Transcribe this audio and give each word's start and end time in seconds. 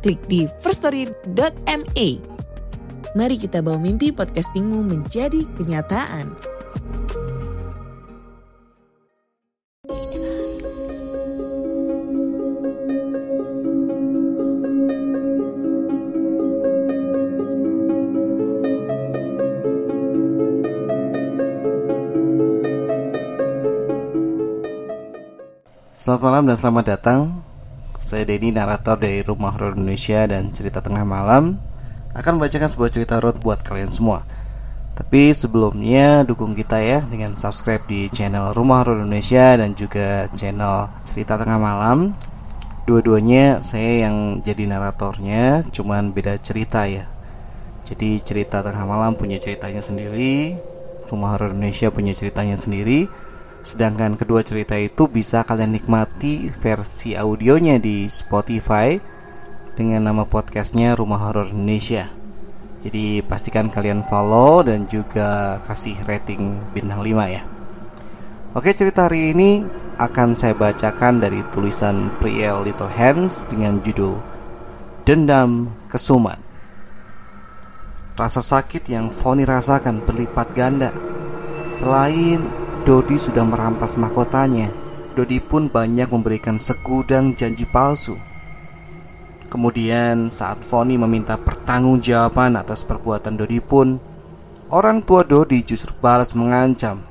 klik 0.00 0.20
di 0.26 0.48
firststory.me. 0.64 2.08
Mari 3.10 3.36
kita 3.36 3.58
bawa 3.60 3.78
mimpi 3.78 4.14
podcastingmu 4.14 4.86
menjadi 4.86 5.42
kenyataan. 5.58 6.34
Selamat 26.00 26.22
malam 26.24 26.44
dan 26.48 26.56
selamat 26.56 26.84
datang 26.96 27.39
Saya 28.00 28.24
Denny, 28.24 28.48
narator 28.48 28.96
dari 28.96 29.20
Rumah 29.20 29.52
Horor 29.52 29.76
Indonesia 29.76 30.24
dan 30.24 30.48
Cerita 30.56 30.80
Tengah 30.80 31.04
Malam. 31.04 31.60
Akan 32.16 32.40
membacakan 32.40 32.72
sebuah 32.72 32.88
cerita 32.88 33.20
road 33.20 33.44
buat 33.44 33.60
kalian 33.60 33.92
semua. 33.92 34.24
Tapi 34.96 35.28
sebelumnya 35.36 36.24
dukung 36.24 36.56
kita 36.56 36.80
ya 36.80 37.04
dengan 37.04 37.36
subscribe 37.36 37.84
di 37.84 38.08
channel 38.08 38.56
Rumah 38.56 38.80
Horor 38.80 39.04
Indonesia 39.04 39.52
Dan 39.52 39.76
juga 39.76 40.32
channel 40.32 40.88
Cerita 41.04 41.36
Tengah 41.36 41.60
Malam. 41.60 42.16
Dua-duanya 42.88 43.60
saya 43.60 44.08
yang 44.08 44.40
jadi 44.40 44.64
naratornya 44.64 45.68
Cuman 45.68 46.16
beda 46.16 46.40
cerita 46.40 46.88
ya. 46.88 47.04
Jadi 47.84 48.16
cerita 48.24 48.64
Tengah 48.64 48.88
Malam 48.88 49.12
punya 49.12 49.36
ceritanya 49.36 49.84
sendiri 49.84 50.56
Rumah 51.12 51.36
Horor 51.36 51.52
Indonesia 51.52 51.92
punya 51.92 52.16
ceritanya 52.16 52.56
sendiri 52.56 53.12
Sedangkan 53.60 54.16
kedua 54.16 54.40
cerita 54.40 54.72
itu 54.80 55.04
bisa 55.04 55.44
kalian 55.44 55.76
nikmati 55.76 56.48
versi 56.48 57.12
audionya 57.12 57.76
di 57.76 58.08
Spotify 58.08 58.96
dengan 59.76 60.08
nama 60.08 60.24
podcastnya 60.24 60.96
Rumah 60.96 61.20
Horor 61.20 61.52
Indonesia. 61.52 62.08
Jadi 62.80 63.20
pastikan 63.20 63.68
kalian 63.68 64.00
follow 64.08 64.64
dan 64.64 64.88
juga 64.88 65.60
kasih 65.68 66.00
rating 66.08 66.72
bintang 66.72 67.04
5 67.04 67.28
ya. 67.28 67.44
Oke 68.56 68.72
cerita 68.72 69.04
hari 69.04 69.36
ini 69.36 69.60
akan 70.00 70.32
saya 70.32 70.56
bacakan 70.56 71.20
dari 71.20 71.44
tulisan 71.52 72.08
Priel 72.16 72.64
Little 72.64 72.88
Hands 72.88 73.44
dengan 73.52 73.84
judul 73.84 74.16
Dendam 75.04 75.76
Kesumat. 75.92 76.40
Rasa 78.16 78.40
sakit 78.40 78.88
yang 78.88 79.12
Foni 79.12 79.44
rasakan 79.44 80.00
berlipat 80.00 80.48
ganda. 80.56 80.92
Selain 81.68 82.48
Dodi 82.80 83.20
sudah 83.20 83.44
merampas 83.44 84.00
mahkotanya. 84.00 84.72
Dodi 85.12 85.36
pun 85.36 85.68
banyak 85.68 86.08
memberikan 86.08 86.56
segudang 86.56 87.36
janji 87.36 87.68
palsu. 87.68 88.16
Kemudian 89.52 90.32
saat 90.32 90.64
Foni 90.64 90.96
meminta 90.96 91.36
pertanggungjawaban 91.36 92.56
atas 92.56 92.86
perbuatan 92.88 93.36
Dodi 93.36 93.60
pun, 93.60 94.00
orang 94.72 95.04
tua 95.04 95.26
Dodi 95.28 95.60
justru 95.60 95.92
balas 96.00 96.32
mengancam 96.32 97.04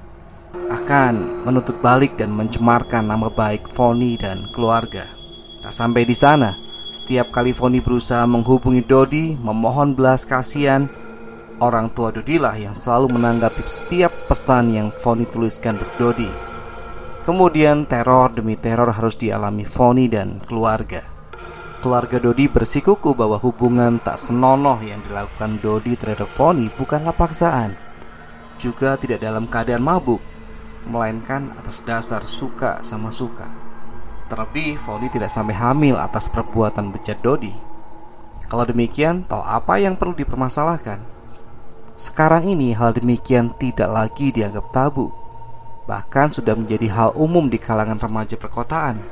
akan 0.70 1.46
menuntut 1.46 1.78
balik 1.86 2.18
dan 2.18 2.34
mencemarkan 2.34 3.06
nama 3.06 3.30
baik 3.30 3.70
Foni 3.70 4.18
dan 4.18 4.50
keluarga. 4.50 5.06
Tak 5.62 5.70
sampai 5.70 6.02
di 6.02 6.18
sana, 6.18 6.58
setiap 6.90 7.30
kali 7.30 7.54
Foni 7.54 7.78
berusaha 7.78 8.26
menghubungi 8.26 8.82
Dodi 8.82 9.38
memohon 9.38 9.94
belas 9.94 10.26
kasihan, 10.26 10.90
Orang 11.60 11.92
tua 11.92 12.08
Dodi 12.16 12.40
lah 12.40 12.56
yang 12.56 12.72
selalu 12.72 13.20
menanggapi 13.20 13.68
setiap 13.68 14.32
pesan 14.32 14.72
yang 14.72 14.96
Foni 14.96 15.28
tuliskan 15.28 15.76
untuk 15.76 15.92
Dodi. 16.00 16.32
Kemudian 17.28 17.84
teror 17.84 18.32
demi 18.32 18.56
teror 18.56 18.88
harus 18.96 19.20
dialami 19.20 19.68
Foni 19.68 20.08
dan 20.08 20.40
keluarga. 20.40 21.04
Keluarga 21.84 22.16
Dodi 22.16 22.48
bersikuku 22.48 23.12
bahwa 23.12 23.36
hubungan 23.44 24.00
tak 24.00 24.16
senonoh 24.16 24.80
yang 24.80 25.04
dilakukan 25.04 25.60
Dodi 25.60 26.00
terhadap 26.00 26.32
Foni 26.32 26.72
bukanlah 26.72 27.12
paksaan. 27.12 27.76
Juga 28.56 28.96
tidak 28.96 29.20
dalam 29.20 29.44
keadaan 29.44 29.84
mabuk, 29.84 30.24
melainkan 30.88 31.52
atas 31.60 31.84
dasar 31.84 32.24
suka 32.24 32.80
sama 32.88 33.12
suka. 33.12 33.52
Terlebih 34.32 34.80
Foni 34.80 35.12
tidak 35.12 35.28
sampai 35.28 35.60
hamil 35.60 36.00
atas 36.00 36.32
perbuatan 36.32 36.96
bejat 36.96 37.20
Dodi. 37.20 37.52
Kalau 38.48 38.64
demikian, 38.64 39.28
tahu 39.28 39.44
apa 39.44 39.76
yang 39.76 40.00
perlu 40.00 40.16
dipermasalahkan? 40.16 41.19
Sekarang 42.00 42.48
ini 42.48 42.72
hal 42.72 42.96
demikian 42.96 43.52
tidak 43.60 43.92
lagi 43.92 44.32
dianggap 44.32 44.72
tabu. 44.72 45.12
Bahkan 45.84 46.32
sudah 46.32 46.56
menjadi 46.56 46.88
hal 46.88 47.12
umum 47.12 47.52
di 47.52 47.60
kalangan 47.60 48.00
remaja 48.00 48.40
perkotaan. 48.40 49.04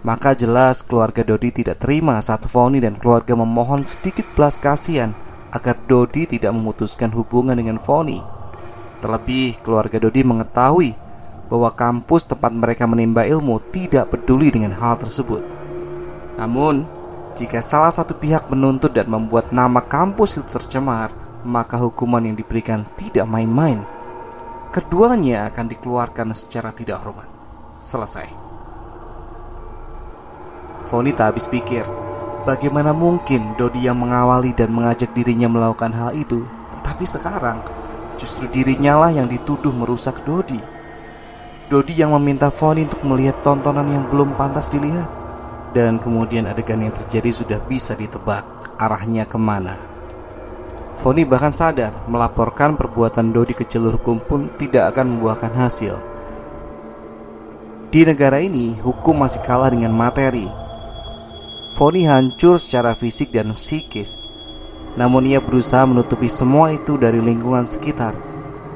Maka 0.00 0.32
jelas 0.32 0.80
keluarga 0.80 1.20
Dodi 1.20 1.52
tidak 1.52 1.84
terima 1.84 2.16
saat 2.24 2.48
Foni 2.48 2.80
dan 2.80 2.96
keluarga 2.96 3.36
memohon 3.36 3.84
sedikit 3.84 4.24
belas 4.32 4.56
kasihan 4.56 5.12
Agar 5.52 5.76
Dodi 5.84 6.24
tidak 6.24 6.56
memutuskan 6.56 7.12
hubungan 7.12 7.60
dengan 7.60 7.76
Foni. 7.76 8.24
Terlebih 9.04 9.60
keluarga 9.60 10.00
Dodi 10.00 10.24
mengetahui 10.24 10.96
bahwa 11.52 11.68
kampus 11.76 12.24
tempat 12.32 12.48
mereka 12.48 12.88
menimba 12.88 13.28
ilmu 13.28 13.60
tidak 13.68 14.08
peduli 14.08 14.48
dengan 14.48 14.72
hal 14.72 14.96
tersebut. 14.96 15.44
Namun, 16.40 16.88
jika 17.36 17.60
salah 17.60 17.92
satu 17.92 18.16
pihak 18.16 18.48
menuntut 18.48 18.96
dan 18.96 19.04
membuat 19.12 19.52
nama 19.52 19.84
kampus 19.84 20.40
itu 20.40 20.48
tercemar 20.48 21.21
maka 21.42 21.78
hukuman 21.78 22.22
yang 22.22 22.38
diberikan 22.38 22.86
tidak 22.94 23.26
main-main. 23.26 23.82
Keduanya 24.72 25.46
akan 25.52 25.66
dikeluarkan 25.68 26.32
secara 26.32 26.72
tidak 26.72 27.02
hormat. 27.04 27.28
Selesai. 27.82 28.30
Foni 30.88 31.12
tak 31.12 31.34
habis 31.34 31.48
pikir, 31.48 31.84
bagaimana 32.48 32.92
mungkin 32.96 33.54
Dodi 33.56 33.84
yang 33.84 34.00
mengawali 34.00 34.52
dan 34.52 34.72
mengajak 34.72 35.12
dirinya 35.12 35.48
melakukan 35.48 35.92
hal 35.92 36.10
itu, 36.12 36.44
tetapi 36.78 37.04
sekarang 37.04 37.64
justru 38.20 38.46
dirinya 38.48 38.96
lah 39.00 39.10
yang 39.12 39.26
dituduh 39.26 39.72
merusak 39.72 40.22
Dodi. 40.22 40.60
Dodi 41.72 41.96
yang 41.96 42.12
meminta 42.12 42.52
Foni 42.52 42.84
untuk 42.84 43.00
melihat 43.08 43.40
tontonan 43.40 43.88
yang 43.88 44.04
belum 44.08 44.36
pantas 44.36 44.68
dilihat. 44.68 45.08
Dan 45.72 45.96
kemudian 45.96 46.44
adegan 46.44 46.84
yang 46.84 46.92
terjadi 46.92 47.32
sudah 47.32 47.58
bisa 47.64 47.96
ditebak 47.96 48.44
arahnya 48.76 49.24
ke 49.24 49.40
mana. 49.40 49.91
Foni 51.00 51.24
bahkan 51.24 51.54
sadar 51.54 51.94
melaporkan 52.10 52.76
perbuatan 52.76 53.32
Dodi 53.32 53.56
ke 53.56 53.64
jalur 53.64 53.96
hukum 53.96 54.20
pun 54.20 54.50
tidak 54.60 54.92
akan 54.92 55.16
membuahkan 55.16 55.52
hasil. 55.56 55.96
Di 57.92 58.08
negara 58.08 58.40
ini, 58.40 58.76
hukum 58.80 59.20
masih 59.20 59.44
kalah 59.44 59.68
dengan 59.68 59.92
materi. 59.92 60.48
Foni 61.76 62.04
hancur 62.08 62.60
secara 62.60 62.96
fisik 62.96 63.32
dan 63.32 63.52
psikis. 63.56 64.28
Namun 64.96 65.24
ia 65.28 65.40
berusaha 65.40 65.84
menutupi 65.88 66.28
semua 66.28 66.72
itu 66.72 67.00
dari 67.00 67.20
lingkungan 67.20 67.64
sekitar. 67.64 68.16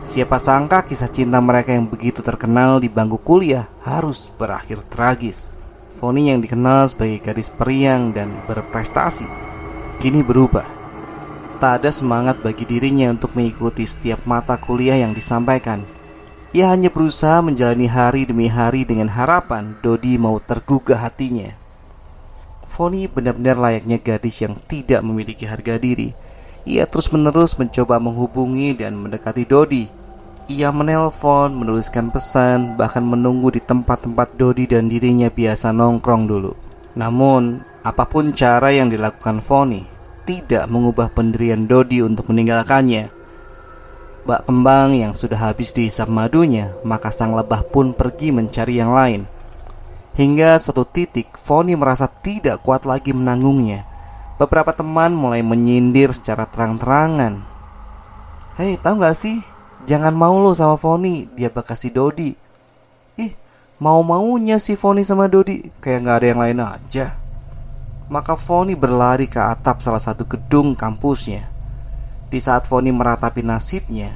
Siapa 0.07 0.41
sangka 0.41 0.85
kisah 0.85 1.13
cinta 1.13 1.41
mereka 1.41 1.73
yang 1.77 1.89
begitu 1.89 2.25
terkenal 2.25 2.81
di 2.81 2.89
bangku 2.89 3.21
kuliah 3.21 3.69
harus 3.85 4.33
berakhir 4.33 4.85
tragis. 4.89 5.53
Foni 5.97 6.29
yang 6.29 6.45
dikenal 6.45 6.89
sebagai 6.93 7.21
gadis 7.25 7.49
periang 7.49 8.13
dan 8.13 8.33
berprestasi 8.45 9.47
kini 9.97 10.21
berubah 10.21 10.76
Tak 11.57 11.81
ada 11.81 11.89
semangat 11.89 12.37
bagi 12.45 12.69
dirinya 12.69 13.09
untuk 13.09 13.33
mengikuti 13.33 13.89
setiap 13.89 14.29
mata 14.29 14.61
kuliah 14.61 15.01
yang 15.01 15.17
disampaikan. 15.17 15.89
Ia 16.53 16.69
hanya 16.69 16.93
berusaha 16.93 17.41
menjalani 17.41 17.89
hari 17.89 18.29
demi 18.29 18.45
hari 18.45 18.85
dengan 18.85 19.09
harapan 19.09 19.73
Dodi 19.81 20.21
mau 20.21 20.37
tergugah 20.37 21.01
hatinya. 21.01 21.57
Foni 22.69 23.09
benar-benar 23.09 23.57
layaknya 23.57 23.97
gadis 23.97 24.45
yang 24.45 24.53
tidak 24.69 25.01
memiliki 25.01 25.49
harga 25.49 25.81
diri. 25.81 26.13
Ia 26.69 26.85
terus-menerus 26.85 27.57
mencoba 27.57 27.97
menghubungi 27.97 28.77
dan 28.77 29.01
mendekati 29.01 29.49
Dodi. 29.49 29.89
Ia 30.53 30.69
menelpon, 30.77 31.57
menuliskan 31.57 32.13
pesan, 32.13 32.77
bahkan 32.77 33.01
menunggu 33.01 33.49
di 33.57 33.65
tempat-tempat 33.65 34.37
Dodi 34.37 34.69
dan 34.69 34.93
dirinya 34.93 35.33
biasa 35.33 35.73
nongkrong 35.73 36.29
dulu. 36.29 36.53
Namun, 37.01 37.65
apa 37.81 38.05
pun 38.05 38.37
cara 38.37 38.77
yang 38.77 38.93
dilakukan 38.93 39.41
Foni, 39.41 39.96
tidak 40.27 40.67
mengubah 40.67 41.07
pendirian 41.15 41.71
Dodi 41.71 42.03
untuk 42.03 42.35
meninggalkannya. 42.35 43.15
Bak 44.27 44.43
kembang 44.51 44.99
yang 44.99 45.15
sudah 45.15 45.39
habis 45.39 45.71
dihisap 45.71 46.11
madunya, 46.11 46.75
maka 46.83 47.15
sang 47.15 47.39
lebah 47.39 47.63
pun 47.63 47.95
pergi 47.95 48.35
mencari 48.35 48.83
yang 48.83 48.91
lain. 48.91 49.31
Hingga 50.19 50.59
suatu 50.59 50.83
titik 50.83 51.39
Foni 51.39 51.79
merasa 51.79 52.11
tidak 52.11 52.67
kuat 52.67 52.83
lagi 52.83 53.15
menanggungnya. 53.15 53.87
Beberapa 54.35 54.75
teman 54.75 55.15
mulai 55.15 55.47
menyindir 55.47 56.11
secara 56.11 56.51
terang-terangan. 56.51 57.47
Hei 58.59 58.75
tahu 58.83 58.99
gak 58.99 59.15
sih? 59.15 59.47
Jangan 59.87 60.11
mau 60.11 60.35
lo 60.43 60.51
sama 60.51 60.75
Foni 60.75 61.31
Dia 61.39 61.47
bakal 61.47 61.79
si 61.79 61.95
Dodi. 61.95 62.35
Ih 63.15 63.33
mau-maunya 63.79 64.59
si 64.59 64.75
Foni 64.75 65.07
sama 65.07 65.31
Dodi. 65.31 65.71
Kayak 65.79 66.01
gak 66.03 66.17
ada 66.19 66.27
yang 66.27 66.41
lain 66.43 66.61
aja 66.65 67.26
Maka 68.07 68.39
Foni 68.39 68.79
berlari 68.79 69.27
ke 69.27 69.43
atap 69.43 69.83
salah 69.83 70.03
satu 70.03 70.23
gedung 70.27 70.79
kampusnya 70.79 71.51
Di 72.31 72.39
saat 72.39 72.71
Foni 72.71 72.95
meratapi 72.95 73.43
nasibnya 73.43 74.15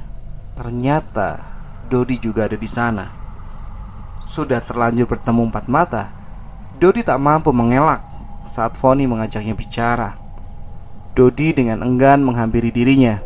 Ternyata 0.55 1.43
Dodi 1.91 2.15
juga 2.19 2.47
ada 2.47 2.55
di 2.55 2.69
sana 2.71 3.21
sudah 4.31 4.63
terlanjur 4.63 5.11
bertemu 5.11 5.51
empat 5.51 5.65
mata, 5.67 6.13
Dodi 6.79 7.03
tak 7.03 7.19
mampu 7.19 7.51
mengelak 7.51 7.99
saat 8.47 8.79
Foni 8.79 9.03
mengajaknya 9.03 9.51
bicara. 9.51 10.15
Dodi 11.11 11.51
dengan 11.51 11.83
enggan 11.83 12.23
menghampiri 12.23 12.71
dirinya. 12.71 13.19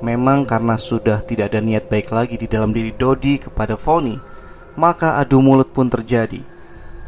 Memang 0.00 0.48
karena 0.48 0.80
sudah 0.80 1.20
tidak 1.20 1.52
ada 1.52 1.60
niat 1.60 1.90
baik 1.92 2.08
lagi 2.14 2.40
di 2.40 2.48
dalam 2.48 2.72
diri 2.72 2.96
Dodi 2.96 3.36
kepada 3.36 3.76
Foni, 3.76 4.16
maka 4.78 5.20
adu 5.20 5.44
mulut 5.44 5.68
pun 5.68 5.92
terjadi. 5.92 6.40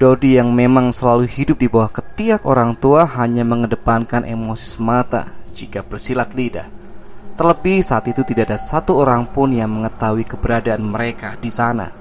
Dodi 0.00 0.41
yang 0.41 0.56
memang 0.56 0.97
selalu 0.97 1.29
hidup 1.29 1.61
di 1.61 1.69
bawah 1.69 1.93
ketiak 1.93 2.49
orang 2.49 2.73
tua 2.73 3.05
hanya 3.20 3.44
mengedepankan 3.44 4.25
emosi 4.25 4.81
semata 4.81 5.37
jika 5.52 5.85
bersilat 5.85 6.32
lidah. 6.32 6.73
Terlebih 7.37 7.85
saat 7.85 8.08
itu 8.08 8.25
tidak 8.25 8.49
ada 8.49 8.56
satu 8.56 8.97
orang 8.97 9.29
pun 9.29 9.52
yang 9.52 9.69
mengetahui 9.69 10.25
keberadaan 10.25 10.88
mereka 10.88 11.37
di 11.37 11.52
sana. 11.52 11.93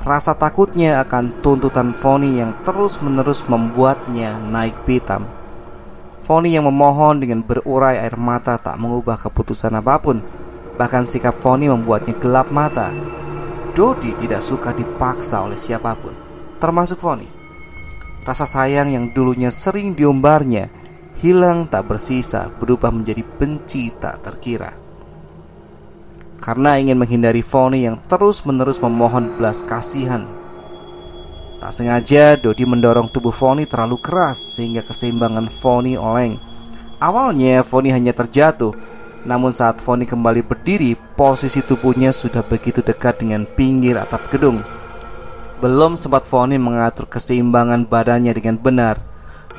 Rasa 0.00 0.32
takutnya 0.32 1.04
akan 1.04 1.44
tuntutan 1.44 1.92
Foni 1.92 2.40
yang 2.40 2.56
terus-menerus 2.64 3.52
membuatnya 3.52 4.40
naik 4.40 4.88
pitam. 4.88 5.28
Foni 6.24 6.56
yang 6.56 6.64
memohon 6.64 7.20
dengan 7.20 7.44
berurai 7.44 8.00
air 8.00 8.16
mata 8.16 8.56
tak 8.56 8.80
mengubah 8.80 9.20
keputusan 9.20 9.76
apa 9.76 10.00
pun. 10.00 10.24
Bahkan 10.80 11.12
sikap 11.12 11.36
Foni 11.36 11.68
membuatnya 11.68 12.16
gelap 12.16 12.48
mata. 12.48 12.96
Dodi 13.76 14.16
tidak 14.16 14.40
suka 14.40 14.72
dipaksa 14.72 15.44
oleh 15.44 15.60
siapa 15.60 15.92
pun, 15.92 16.23
termasuk 16.58 17.00
Foni. 17.02 17.26
Rasa 18.24 18.48
sayang 18.48 18.92
yang 18.92 19.12
dulunya 19.12 19.52
sering 19.52 19.92
diumbarnya 19.92 20.72
hilang 21.20 21.68
tak 21.68 21.88
bersisa, 21.90 22.48
berubah 22.48 22.88
menjadi 22.88 23.20
benci 23.20 23.92
tak 24.00 24.24
terkira 24.24 24.84
karena 26.44 26.76
ingin 26.76 27.00
menghindari 27.00 27.40
Foni 27.40 27.88
yang 27.88 27.96
terus-menerus 28.04 28.76
memohon 28.76 29.32
belas 29.40 29.64
kasihan. 29.64 30.28
Tak 31.64 31.72
sengaja 31.72 32.36
Dodi 32.36 32.68
mendorong 32.68 33.08
tubuh 33.08 33.32
Foni 33.32 33.64
terlalu 33.64 33.96
keras 33.96 34.60
sehingga 34.60 34.84
keseimbangan 34.84 35.48
Foni 35.48 35.96
oleng. 35.96 36.36
Awalnya 37.00 37.64
Foni 37.64 37.88
hanya 37.88 38.12
terjatuh, 38.12 38.76
namun 39.24 39.56
saat 39.56 39.80
Foni 39.80 40.04
kembali 40.04 40.44
berdiri, 40.44 40.92
posisi 41.16 41.64
tubuhnya 41.64 42.12
sudah 42.12 42.44
begitu 42.44 42.84
dekat 42.84 43.24
dengan 43.24 43.48
pinggir 43.48 43.96
atap 43.96 44.28
gedung. 44.28 44.60
Belum 45.64 45.96
sempat 45.96 46.28
Foni 46.28 46.60
mengatur 46.60 47.08
keseimbangan 47.08 47.88
badannya 47.88 48.36
dengan 48.36 48.60
benar, 48.60 49.00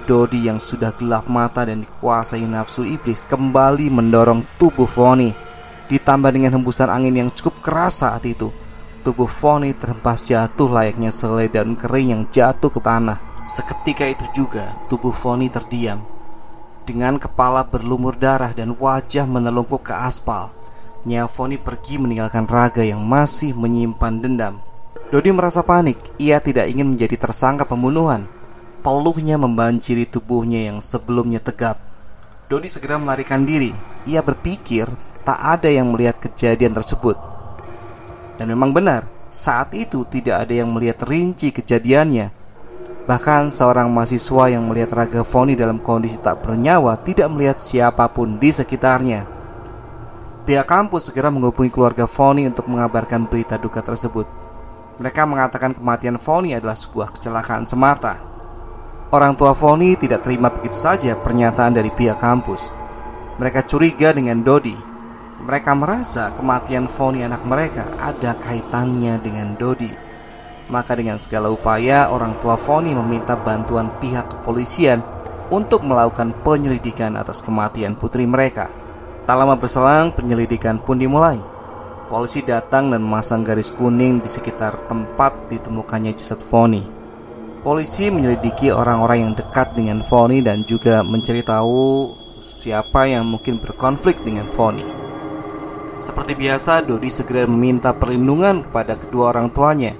Dodi 0.06 0.46
yang 0.46 0.62
sudah 0.62 0.94
gelap 0.94 1.26
mata 1.26 1.66
dan 1.66 1.82
dikuasai 1.82 2.46
nafsu 2.46 2.86
iblis 2.86 3.26
kembali 3.26 3.90
mendorong 3.90 4.46
tubuh 4.62 4.86
Foni. 4.86 5.34
Ditambah 5.90 6.30
dengan 6.30 6.54
hembusan 6.54 6.94
angin 6.94 7.26
yang 7.26 7.34
cukup 7.34 7.58
keras 7.58 8.06
saat 8.06 8.22
itu. 8.30 8.54
Tubuh 9.02 9.26
Foni 9.26 9.74
terhempas 9.74 10.22
jatuh 10.22 10.70
layaknya 10.70 11.10
selai 11.10 11.50
daun 11.50 11.74
kering 11.74 12.14
yang 12.14 12.24
jatuh 12.30 12.70
ke 12.70 12.78
tanah. 12.78 13.18
Seketika 13.50 14.06
itu 14.06 14.30
juga 14.30 14.78
tubuh 14.86 15.10
Foni 15.10 15.50
terdiam. 15.50 16.06
Dengan 16.86 17.18
kepala 17.18 17.66
berlumur 17.66 18.14
darah 18.14 18.54
dan 18.54 18.78
wajah 18.78 19.26
menelungkup 19.26 19.90
ke 19.90 19.98
aspal 19.98 20.54
Nya 21.10 21.26
Foni 21.26 21.58
pergi 21.58 21.98
meninggalkan 21.98 22.46
raga 22.46 22.86
yang 22.86 23.02
masih 23.02 23.58
menyimpan 23.58 24.22
dendam 24.22 24.62
Dodi 25.16 25.32
merasa 25.32 25.64
panik 25.64 25.96
Ia 26.20 26.44
tidak 26.44 26.68
ingin 26.68 26.92
menjadi 26.92 27.16
tersangka 27.16 27.64
pembunuhan 27.64 28.28
Peluhnya 28.84 29.40
membanjiri 29.40 30.04
tubuhnya 30.04 30.68
yang 30.68 30.84
sebelumnya 30.84 31.40
tegap 31.40 31.80
Dodi 32.52 32.68
segera 32.68 33.00
melarikan 33.00 33.48
diri 33.48 33.72
Ia 34.04 34.20
berpikir 34.20 34.92
tak 35.26 35.42
ada 35.42 35.74
yang 35.74 35.90
melihat 35.90 36.22
kejadian 36.22 36.78
tersebut. 36.78 37.18
Dan 38.38 38.54
memang 38.54 38.70
benar, 38.70 39.10
saat 39.26 39.74
itu 39.74 40.06
tidak 40.06 40.46
ada 40.46 40.54
yang 40.54 40.70
melihat 40.70 41.02
rinci 41.10 41.50
kejadiannya. 41.50 42.30
Bahkan 43.10 43.50
seorang 43.50 43.90
mahasiswa 43.90 44.54
yang 44.54 44.70
melihat 44.70 44.94
Raga 44.94 45.26
Foni 45.26 45.58
dalam 45.58 45.82
kondisi 45.82 46.22
tak 46.22 46.46
bernyawa 46.46 47.02
tidak 47.02 47.34
melihat 47.34 47.58
siapa 47.58 48.06
pun 48.14 48.38
di 48.38 48.54
sekitarnya. 48.54 49.26
Pihak 50.46 50.70
kampus 50.70 51.10
segera 51.10 51.34
menghubungi 51.34 51.74
keluarga 51.74 52.06
Foni 52.06 52.46
untuk 52.46 52.70
mengabarkan 52.70 53.26
berita 53.26 53.58
duka 53.58 53.82
tersebut. 53.82 54.30
Mereka 54.96 55.22
mengatakan 55.28 55.76
kematian 55.76 56.16
Foni 56.20 56.56
adalah 56.56 56.76
sebuah 56.76 57.12
kecelakaan 57.16 57.68
semata. 57.68 58.22
Orang 59.12 59.36
tua 59.36 59.52
Foni 59.52 59.96
tidak 60.00 60.24
terima 60.24 60.52
begitu 60.52 60.76
saja 60.76 61.16
pernyataan 61.20 61.76
dari 61.76 61.92
pihak 61.92 62.20
kampus. 62.20 62.72
Mereka 63.36 63.68
curiga 63.68 64.16
dengan 64.16 64.40
Dodi 64.40 64.96
mereka 65.46 65.78
merasa 65.78 66.34
kematian 66.34 66.90
Foni 66.90 67.22
anak 67.22 67.46
mereka 67.46 67.92
ada 68.02 68.34
kaitannya 68.40 69.22
dengan 69.22 69.54
Dodi. 69.54 69.94
Maka 70.74 70.98
dengan 70.98 71.22
segala 71.22 71.54
upaya 71.54 72.10
orang 72.10 72.42
tua 72.42 72.58
Foni 72.58 72.98
meminta 72.98 73.38
bantuan 73.38 73.94
pihak 74.02 74.26
kepolisian 74.26 75.06
untuk 75.54 75.86
melakukan 75.86 76.34
penyelidikan 76.42 77.14
atas 77.14 77.46
kematian 77.46 77.94
putri 77.94 78.26
mereka. 78.26 78.74
Tak 79.30 79.38
lama 79.38 79.54
berselang 79.54 80.18
penyelidikan 80.18 80.82
pun 80.82 80.98
dimulai. 80.98 81.38
Polisi 82.06 82.46
datang 82.46 82.94
dan 82.94 83.02
memasang 83.02 83.42
garis 83.42 83.74
kuning 83.74 84.22
di 84.22 84.30
sekitar 84.30 84.78
tempat 84.86 85.50
ditemukannya 85.50 86.14
jasad 86.14 86.38
Foni. 86.38 86.86
Polisi 87.66 88.14
menyelidiki 88.14 88.70
orang-orang 88.70 89.26
yang 89.26 89.34
dekat 89.34 89.74
dengan 89.74 90.06
Foni 90.06 90.38
dan 90.46 90.62
juga 90.70 91.02
mencari 91.02 91.42
tahu 91.42 92.14
siapa 92.38 93.10
yang 93.10 93.26
mungkin 93.26 93.58
berkonflik 93.58 94.22
dengan 94.22 94.46
Foni. 94.46 94.86
Seperti 95.98 96.38
biasa, 96.38 96.86
Dodi 96.86 97.10
segera 97.10 97.50
meminta 97.50 97.90
perlindungan 97.90 98.62
kepada 98.62 98.94
kedua 99.02 99.34
orang 99.34 99.50
tuanya. 99.50 99.98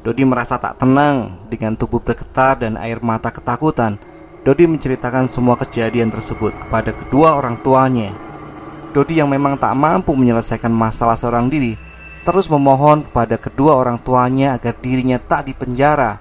Dodi 0.00 0.24
merasa 0.24 0.56
tak 0.56 0.80
tenang 0.80 1.36
dengan 1.52 1.76
tubuh 1.76 2.00
bergetar 2.00 2.64
dan 2.64 2.80
air 2.80 2.96
mata 3.04 3.28
ketakutan. 3.28 4.00
Dodi 4.40 4.64
menceritakan 4.64 5.28
semua 5.28 5.60
kejadian 5.60 6.08
tersebut 6.08 6.56
kepada 6.56 6.96
kedua 6.96 7.36
orang 7.36 7.60
tuanya. 7.60 8.25
Dodi 8.96 9.20
yang 9.20 9.28
memang 9.28 9.60
tak 9.60 9.76
mampu 9.76 10.16
menyelesaikan 10.16 10.72
masalah 10.72 11.20
seorang 11.20 11.52
diri, 11.52 11.76
terus 12.24 12.48
memohon 12.48 13.04
kepada 13.04 13.36
kedua 13.36 13.76
orang 13.76 14.00
tuanya 14.00 14.56
agar 14.56 14.72
dirinya 14.72 15.20
tak 15.20 15.52
dipenjara. 15.52 16.16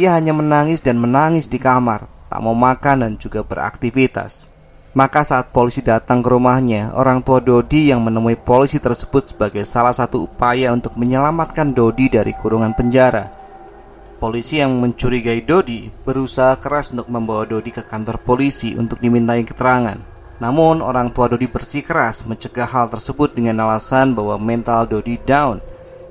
Ia 0.00 0.16
hanya 0.16 0.32
menangis 0.32 0.80
dan 0.80 0.96
menangis 0.96 1.44
di 1.44 1.60
kamar, 1.60 2.08
tak 2.32 2.40
mau 2.40 2.56
makan 2.56 3.04
dan 3.04 3.12
juga 3.20 3.44
beraktivitas. 3.44 4.48
Maka 4.96 5.28
saat 5.28 5.52
polisi 5.52 5.84
datang 5.84 6.24
ke 6.24 6.32
rumahnya, 6.32 6.96
orang 6.96 7.20
tua 7.20 7.36
Dodi 7.36 7.92
yang 7.92 8.00
menemui 8.00 8.40
polisi 8.40 8.80
tersebut 8.80 9.36
sebagai 9.36 9.68
salah 9.68 9.92
satu 9.92 10.24
upaya 10.24 10.72
untuk 10.72 10.96
menyelamatkan 10.96 11.76
Dodi 11.76 12.08
dari 12.08 12.32
kurungan 12.32 12.72
penjara. 12.72 13.28
Polisi 14.16 14.56
yang 14.56 14.80
mencurigai 14.80 15.44
Dodi 15.44 15.92
berusaha 16.08 16.56
keras 16.56 16.96
untuk 16.96 17.12
membawa 17.12 17.44
Dodi 17.44 17.70
ke 17.70 17.84
kantor 17.84 18.24
polisi 18.24 18.72
untuk 18.72 19.04
dimintai 19.04 19.44
keterangan. 19.44 20.19
Namun 20.40 20.80
orang 20.80 21.12
tua 21.12 21.28
Dodi 21.28 21.44
bersikeras 21.46 22.24
mencegah 22.24 22.64
hal 22.64 22.88
tersebut 22.88 23.36
dengan 23.36 23.60
alasan 23.68 24.16
bahwa 24.16 24.40
mental 24.40 24.88
Dodi 24.88 25.20
down. 25.20 25.60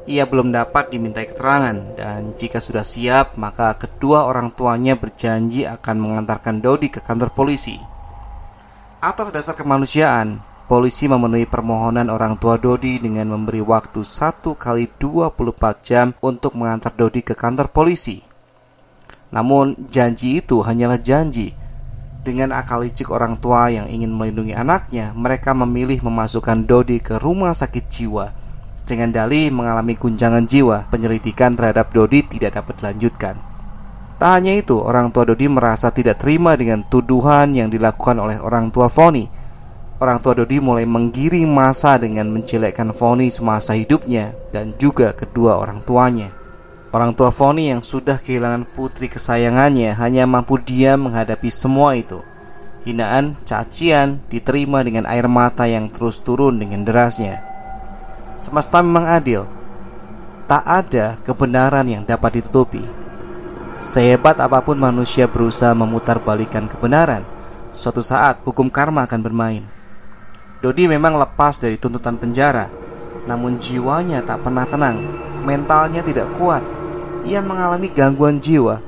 Ia 0.09 0.25
belum 0.25 0.53
dapat 0.53 0.93
dimintai 0.93 1.29
keterangan 1.29 1.77
dan 1.97 2.33
jika 2.37 2.57
sudah 2.61 2.85
siap 2.85 3.37
maka 3.37 3.73
kedua 3.77 4.25
orang 4.25 4.53
tuanya 4.53 4.93
berjanji 4.93 5.65
akan 5.65 5.97
mengantarkan 5.97 6.61
Dodi 6.61 6.93
ke 6.93 7.01
kantor 7.01 7.33
polisi. 7.33 7.77
Atas 9.01 9.33
dasar 9.33 9.57
kemanusiaan, 9.57 10.45
polisi 10.69 11.09
memenuhi 11.09 11.49
permohonan 11.49 12.13
orang 12.13 12.37
tua 12.37 12.61
Dodi 12.61 13.01
dengan 13.01 13.33
memberi 13.33 13.65
waktu 13.65 14.05
1 14.05 14.45
kali 14.53 14.85
24 15.01 15.81
jam 15.81 16.13
untuk 16.21 16.53
mengantar 16.53 16.93
Dodi 16.93 17.25
ke 17.25 17.33
kantor 17.33 17.73
polisi. 17.73 18.21
Namun, 19.29 19.77
janji 19.89 20.41
itu 20.41 20.61
hanyalah 20.61 21.01
janji. 21.01 21.53
Dengan 22.29 22.53
akal 22.53 22.85
licik 22.85 23.09
orang 23.09 23.41
tua 23.41 23.73
yang 23.73 23.89
ingin 23.89 24.13
melindungi 24.13 24.53
anaknya, 24.53 25.17
mereka 25.17 25.57
memilih 25.57 26.05
memasukkan 26.05 26.61
Dodi 26.69 27.01
ke 27.01 27.17
rumah 27.17 27.57
sakit 27.57 27.89
jiwa. 27.89 28.29
Dengan 28.85 29.09
dalih 29.09 29.49
mengalami 29.49 29.97
guncangan 29.97 30.45
jiwa, 30.45 30.85
penyelidikan 30.93 31.57
terhadap 31.57 31.89
Dodi 31.89 32.21
tidak 32.21 32.61
dapat 32.61 32.85
dilanjutkan. 32.85 33.33
Tak 34.21 34.29
hanya 34.29 34.53
itu, 34.61 34.77
orang 34.77 35.09
tua 35.09 35.25
Dodi 35.25 35.49
merasa 35.49 35.89
tidak 35.89 36.21
terima 36.21 36.53
dengan 36.53 36.85
tuduhan 36.85 37.49
yang 37.57 37.73
dilakukan 37.73 38.21
oleh 38.21 38.37
orang 38.37 38.69
tua 38.69 38.93
Foni. 38.93 39.25
Orang 39.97 40.21
tua 40.21 40.37
Dodi 40.37 40.61
mulai 40.61 40.85
menggiring 40.85 41.49
masa 41.49 41.97
dengan 41.97 42.29
menjelekkan 42.29 42.93
Foni 42.93 43.33
semasa 43.33 43.73
hidupnya 43.73 44.37
dan 44.53 44.77
juga 44.77 45.17
kedua 45.17 45.57
orang 45.57 45.81
tuanya. 45.81 46.38
Orang 46.89 47.13
tua 47.13 47.29
Foni 47.29 47.69
yang 47.69 47.85
sudah 47.85 48.17
kehilangan 48.17 48.65
putri 48.65 49.13
kesayangannya 49.13 49.93
hanya 49.93 50.25
mampu 50.25 50.57
diam 50.57 51.05
menghadapi 51.05 51.45
semua 51.53 51.93
itu. 51.93 52.25
Hinaan, 52.81 53.37
cacian 53.45 54.17
diterima 54.25 54.81
dengan 54.81 55.05
air 55.05 55.29
mata 55.29 55.69
yang 55.69 55.85
terus 55.93 56.17
turun 56.17 56.57
dengan 56.57 56.81
derasnya. 56.81 57.45
Semesta 58.41 58.81
memang 58.81 59.05
adil. 59.05 59.45
Tak 60.49 60.65
ada 60.65 61.13
kebenaran 61.21 61.85
yang 61.85 62.01
dapat 62.09 62.41
ditutupi. 62.41 62.81
Sehebat 63.77 64.41
apa 64.41 64.57
pun 64.65 64.81
manusia 64.81 65.29
berusaha 65.29 65.77
memutar 65.77 66.17
balikan 66.17 66.65
kebenaran, 66.65 67.21
suatu 67.69 68.01
saat 68.01 68.41
hukum 68.41 68.65
karma 68.65 69.05
akan 69.05 69.21
bermain. 69.21 69.63
Dodi 70.65 70.89
memang 70.89 71.21
lepas 71.21 71.61
dari 71.61 71.77
tuntutan 71.77 72.17
penjara, 72.17 72.65
namun 73.29 73.61
jiwanya 73.61 74.25
tak 74.25 74.41
pernah 74.41 74.65
tenang, 74.65 74.97
mentalnya 75.45 76.01
tidak 76.01 76.25
kuat 76.41 76.78
ia 77.29 77.45
mengalami 77.45 77.93
gangguan 77.93 78.41
jiwa. 78.41 78.81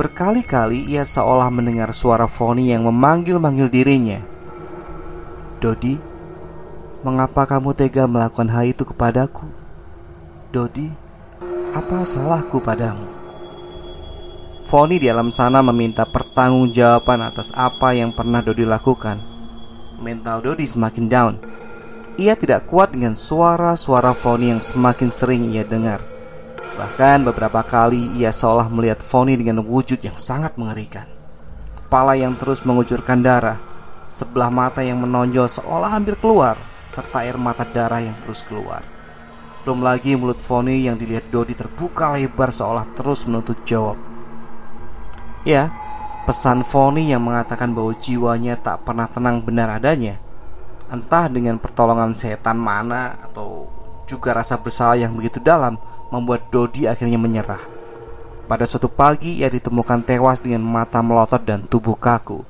Berkali-kali 0.00 0.88
ia 0.88 1.04
seolah 1.04 1.52
mendengar 1.52 1.92
suara 1.92 2.24
Foni 2.24 2.72
yang 2.72 2.88
memanggil-manggil 2.88 3.68
dirinya. 3.68 4.24
Dodi, 5.60 6.00
mengapa 7.04 7.44
kamu 7.44 7.76
tega 7.76 8.08
melakukan 8.08 8.48
hal 8.48 8.72
itu 8.72 8.88
kepadaku? 8.88 9.44
Dodi, 10.48 10.88
apa 11.76 12.00
salahku 12.08 12.56
padamu? 12.64 13.04
Foni 14.64 14.96
di 14.96 15.12
alam 15.12 15.28
sana 15.28 15.60
meminta 15.60 16.08
pertanggungjawaban 16.08 17.20
atas 17.28 17.52
apa 17.52 17.92
yang 17.92 18.16
pernah 18.16 18.40
Dodi 18.40 18.64
lakukan. 18.64 19.20
Mental 20.00 20.40
Dodi 20.40 20.64
semakin 20.64 21.06
down. 21.12 21.34
Ia 22.16 22.32
tidak 22.40 22.64
kuat 22.72 22.96
dengan 22.96 23.12
suara-suara 23.12 24.16
Foni 24.16 24.48
yang 24.48 24.64
semakin 24.64 25.12
sering 25.12 25.52
ia 25.52 25.68
dengar. 25.68 26.11
Bahkan 26.82 27.22
beberapa 27.30 27.62
kali 27.62 28.18
ia 28.18 28.34
seolah 28.34 28.66
melihat 28.66 28.98
Foni 29.06 29.38
dengan 29.38 29.62
wujud 29.62 30.02
yang 30.02 30.18
sangat 30.18 30.58
mengerikan. 30.58 31.06
Kepala 31.78 32.18
yang 32.18 32.34
terus 32.34 32.66
mengucurkan 32.66 33.22
darah, 33.22 33.62
sebelah 34.10 34.50
mata 34.50 34.82
yang 34.82 34.98
menonjol 34.98 35.46
seolah 35.46 35.94
hampir 35.94 36.18
keluar, 36.18 36.58
serta 36.90 37.22
air 37.22 37.38
mata 37.38 37.62
darah 37.62 38.02
yang 38.02 38.18
terus 38.26 38.42
keluar. 38.42 38.82
Belum 39.62 39.78
lagi 39.78 40.18
mulut 40.18 40.42
Foni 40.42 40.90
yang 40.90 40.98
dilihat 40.98 41.30
Dodi 41.30 41.54
terbuka 41.54 42.18
lebar 42.18 42.50
seolah 42.50 42.90
terus 42.98 43.30
menuntut 43.30 43.62
jawab. 43.62 43.94
Ya, 45.46 45.70
pesan 46.26 46.66
Foni 46.66 47.14
yang 47.14 47.22
mengatakan 47.22 47.78
bahwa 47.78 47.94
jiwanya 47.94 48.58
tak 48.58 48.82
pernah 48.82 49.06
tenang 49.06 49.38
benar 49.38 49.70
adanya. 49.70 50.18
Entah 50.90 51.30
dengan 51.30 51.62
pertolongan 51.62 52.10
setan 52.18 52.58
mana 52.58 53.22
atau 53.22 53.70
juga 54.06 54.36
rasa 54.36 54.58
bersalah 54.58 54.98
yang 54.98 55.14
begitu 55.14 55.38
dalam 55.38 55.78
membuat 56.12 56.48
Dodi 56.52 56.84
akhirnya 56.84 57.16
menyerah. 57.16 57.62
Pada 58.46 58.68
suatu 58.68 58.90
pagi 58.90 59.40
ia 59.40 59.48
ditemukan 59.48 60.04
tewas 60.04 60.44
dengan 60.44 60.60
mata 60.60 61.00
melotot 61.00 61.40
dan 61.40 61.64
tubuh 61.64 61.96
kaku. 61.96 62.44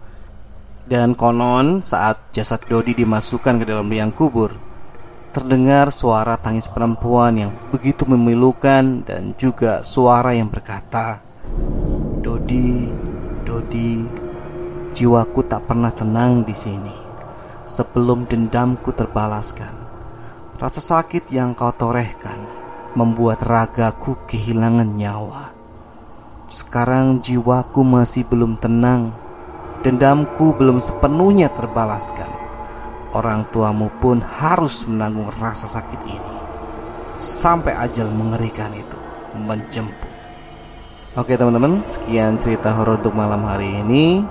Dan 0.82 1.14
konon 1.14 1.78
saat 1.78 2.34
jasad 2.34 2.66
Dodi 2.66 2.92
dimasukkan 2.98 3.62
ke 3.62 3.64
dalam 3.64 3.86
liang 3.86 4.10
kubur, 4.10 4.58
terdengar 5.30 5.94
suara 5.94 6.34
tangis 6.34 6.66
perempuan 6.66 7.38
yang 7.38 7.52
begitu 7.70 8.02
memilukan 8.04 9.06
dan 9.06 9.32
juga 9.38 9.86
suara 9.86 10.34
yang 10.34 10.50
berkata, 10.50 11.22
"Dodi, 12.18 12.90
Dodi, 13.46 14.04
jiwaku 14.92 15.40
tak 15.48 15.70
pernah 15.70 15.94
tenang 15.94 16.44
di 16.44 16.52
sini 16.52 16.94
sebelum 17.64 18.28
dendamku 18.28 18.92
terbalaskan. 18.92 19.81
Rasa 20.62 20.78
sakit 20.78 21.34
yang 21.34 21.58
kau 21.58 21.74
torehkan 21.74 22.38
membuat 22.94 23.42
ragaku 23.42 24.14
kehilangan 24.30 24.94
nyawa. 24.94 25.50
Sekarang 26.46 27.18
jiwaku 27.18 27.82
masih 27.82 28.22
belum 28.22 28.54
tenang, 28.62 29.10
dendamku 29.82 30.54
belum 30.54 30.78
sepenuhnya 30.78 31.50
terbalaskan. 31.50 32.30
Orang 33.10 33.50
tuamu 33.50 33.90
pun 33.98 34.22
harus 34.22 34.86
menanggung 34.86 35.34
rasa 35.42 35.66
sakit 35.66 35.98
ini 36.06 36.36
sampai 37.18 37.74
ajal 37.82 38.14
mengerikan 38.14 38.70
itu 38.70 38.98
menjemput. 39.34 40.14
Oke 41.18 41.34
teman-teman, 41.34 41.82
sekian 41.90 42.38
cerita 42.38 42.70
horor 42.70 43.02
untuk 43.02 43.18
malam 43.18 43.42
hari 43.50 43.82
ini. 43.82 44.22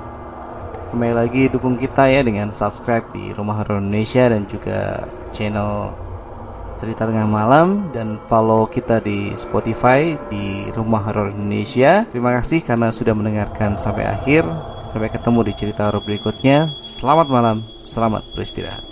Kembali 0.95 1.11
lagi 1.11 1.51
dukung 1.51 1.75
kita 1.75 2.07
ya 2.07 2.23
dengan 2.23 2.55
subscribe 2.55 3.11
di 3.11 3.35
Rumah 3.35 3.59
Horor 3.59 3.83
Indonesia 3.83 4.31
dan 4.31 4.47
juga 4.47 5.03
channel 5.35 5.91
cerita 6.81 7.05
tengah 7.05 7.29
malam 7.29 7.93
dan 7.93 8.17
follow 8.25 8.65
kita 8.65 8.97
di 9.05 9.37
Spotify 9.37 10.17
di 10.33 10.65
Rumah 10.73 11.05
Horor 11.05 11.29
Indonesia. 11.29 12.09
Terima 12.09 12.33
kasih 12.33 12.65
karena 12.65 12.89
sudah 12.89 13.13
mendengarkan 13.13 13.77
sampai 13.77 14.09
akhir. 14.09 14.41
Sampai 14.89 15.13
ketemu 15.13 15.45
di 15.45 15.53
cerita 15.53 15.87
horor 15.87 16.01
berikutnya. 16.01 16.73
Selamat 16.81 17.29
malam, 17.29 17.63
selamat 17.85 18.27
beristirahat. 18.33 18.90